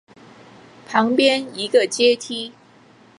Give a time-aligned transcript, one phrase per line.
[0.87, 2.53] 旁边一个阶梯